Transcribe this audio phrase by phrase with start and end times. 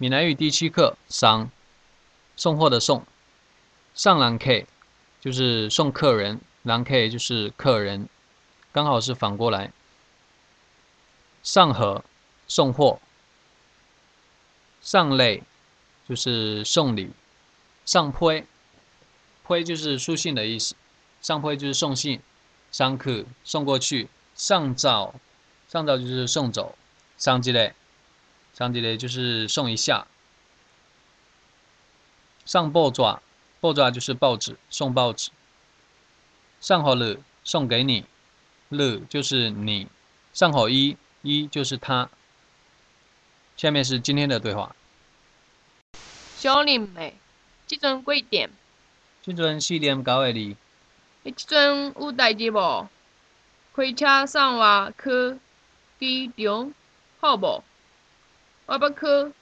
[0.00, 1.50] 闽南语第七课，送
[2.36, 3.04] 送货的送，
[3.94, 4.64] 上郎 K
[5.20, 8.08] 就是送客人，郎 K 就是客人，
[8.70, 9.72] 刚好是反过来。
[11.42, 12.04] 上盒
[12.46, 13.00] 送货，
[14.80, 15.42] 上类
[16.08, 17.10] 就是送礼，
[17.84, 18.46] 上胚
[19.42, 20.76] 胚就是书信的意思，
[21.20, 22.20] 上胚就是送信，
[22.70, 25.16] 上客送过去，上早
[25.68, 26.78] 上早就是送走，
[27.16, 27.74] 上之类。
[28.58, 30.08] 上几类就是送一下，
[32.44, 33.00] 上报纸，
[33.60, 35.30] 报纸就是报纸，送报纸。
[36.60, 38.04] 上好了，送给你，
[38.70, 39.86] 了就是你。
[40.32, 42.10] 上好一，一就是他。
[43.56, 44.74] 下面是今天的对话。
[46.36, 47.16] 小林妹，
[47.68, 48.50] 即阵几点？
[49.22, 50.38] 即阵四点九个字。
[51.22, 52.88] 你即阵有代志无？
[53.72, 55.38] 开车送我去
[56.00, 56.74] 机场，
[57.20, 57.62] 好无？
[58.68, 59.32] 我要去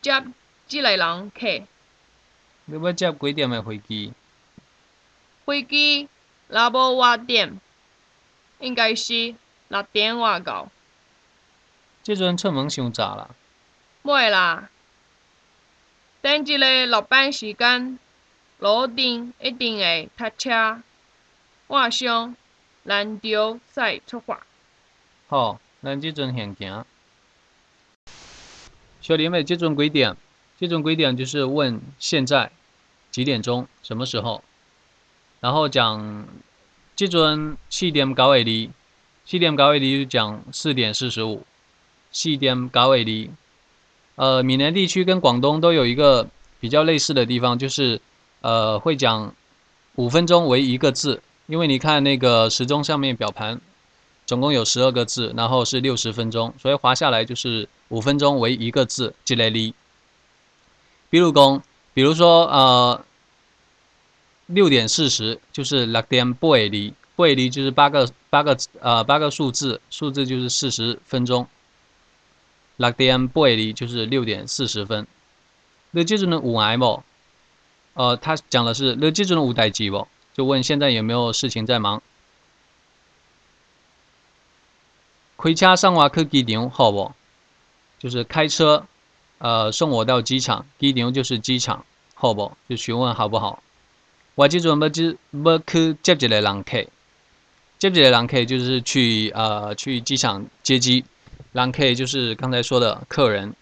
[0.00, 0.24] 接
[0.68, 1.46] 即个人客。
[2.66, 4.12] 你要接几点的飞机？
[5.44, 6.08] 飞机
[6.46, 7.60] 若无外点，
[8.60, 9.34] 应该是
[9.66, 10.70] 六点外到。
[12.04, 13.30] 即阵出门伤早啦。
[14.04, 14.68] 袂啦，
[16.20, 17.98] 等一个落班时间，
[18.58, 20.82] 路顶一定会塞车。
[21.66, 22.36] 我想
[22.84, 24.46] 咱就再出发。
[25.26, 26.86] 好，咱即阵先行。
[29.00, 30.16] 小林妹，这种鬼点？
[30.58, 32.50] 这种鬼点就是问现在
[33.10, 34.42] 几点钟，什么时候？
[35.40, 36.26] 然后讲
[36.96, 38.70] 这种四点九个字，
[39.24, 41.44] 四点九个字就讲四点四十五。
[42.10, 43.30] 四点九个字，
[44.16, 48.00] 呃，闽南地区跟广东都有一个比较类似的地方，就是
[48.40, 49.34] 呃会讲
[49.94, 53.60] 五分钟为一个字，因为你看那个时钟上面表盘。
[54.26, 59.74] 总共有十二个字，然后是六十分钟，所以划下来就是五分钟为一个字，即来哩。
[61.10, 61.62] 比如讲，
[61.94, 63.04] 比如说呃，
[64.46, 71.48] 六点四十就是六点八厘，八厘就是八个八个呃八个数字，数字就是四十分钟。
[72.76, 75.06] 六点八厘就是六点四十分。
[75.90, 77.02] 那记住呢五挨不？
[77.94, 80.06] 呃，他讲的是那记住呢五代机不？
[80.34, 82.00] 就问现在有没有事情在忙？
[85.38, 87.12] 开车送我去机场好不？
[87.98, 88.86] 就是开车，
[89.38, 90.66] 呃，送我到机场。
[90.78, 92.52] 机场就是机场，好不？
[92.68, 93.62] 就询问好不好？
[94.34, 96.84] 我这阵要去要去接一个人客，
[97.78, 101.04] 接一个人客就是去呃去机场接机，
[101.52, 103.52] 人客就是刚才说的客人。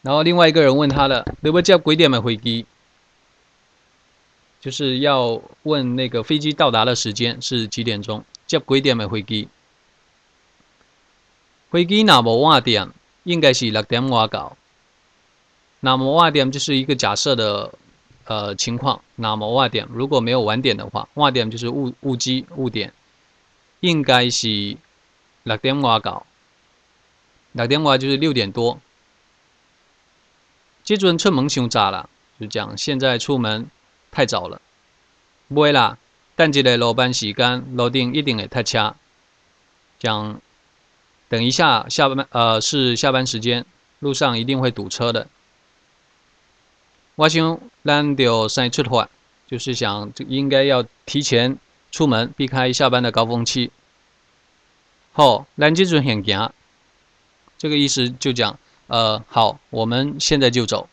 [0.00, 2.64] 然后另外一个人问他的，你要接几点的飞机？
[4.60, 8.24] 就是要问那个飞机到达的时间是几点钟？
[8.46, 9.48] 接几点的飞机？
[11.74, 12.88] 飞机那无晚点，
[13.24, 14.56] 应该是六点外到。
[15.80, 17.74] 那么晚点就是一个假设的
[18.26, 19.02] 呃情况。
[19.16, 22.92] 那么晚点如果没有晚点的话，晚点就是误误机误点，
[23.80, 24.76] 应该是
[25.42, 26.24] 六点外到。
[27.50, 28.78] 六点外就是六点多。
[30.84, 32.08] 即阵出门伤早了，
[32.38, 33.68] 就讲现在出门
[34.12, 34.60] 太早了。
[35.48, 35.98] 不会啦，
[36.36, 38.94] 等一个落班时间，路顶一定会塞车。
[39.98, 40.40] 讲。
[41.34, 43.66] 等一下，下班呃是下班时间，
[43.98, 45.26] 路上一定会堵车的。
[47.16, 49.10] 我想咱就先出发，
[49.48, 51.58] 就是想应该要提前
[51.90, 53.72] 出门，避开下班的高峰期。
[55.10, 56.52] 好，咱这阵先行，
[57.58, 58.56] 这个意思就讲，
[58.86, 60.88] 呃，好，我们现在就走。